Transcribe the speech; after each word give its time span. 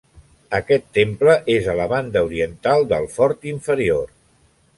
Aquest 0.59 0.87
temple 0.97 1.35
és 1.57 1.69
a 1.73 1.77
la 1.81 1.87
banda 1.93 2.25
oriental 2.31 2.89
del 2.95 3.09
fort 3.19 3.47
inferior. 3.53 4.13